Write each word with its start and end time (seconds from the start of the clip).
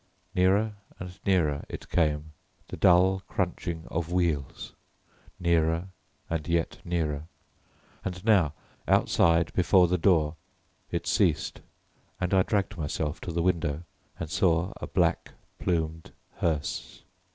Nearer 0.33 0.77
and 0.99 1.19
nearer 1.27 1.63
it 1.69 1.87
came, 1.89 2.33
the 2.69 2.75
dull 2.75 3.21
crunching 3.27 3.85
of 3.91 4.11
wheels, 4.11 4.73
nearer 5.39 5.89
and 6.27 6.47
yet 6.47 6.79
nearer, 6.83 7.27
and 8.03 8.25
now, 8.25 8.53
outside 8.87 9.53
before 9.53 9.87
the 9.87 9.99
door 9.99 10.35
it 10.89 11.05
ceased, 11.05 11.61
and 12.19 12.33
I 12.33 12.41
dragged 12.41 12.79
myself 12.79 13.21
to 13.21 13.31
the 13.31 13.43
window 13.43 13.83
and 14.19 14.27
saw 14.27 14.73
a 14.77 14.87
black 14.87 15.33
plumed 15.59 16.11
hearse. 16.37 17.03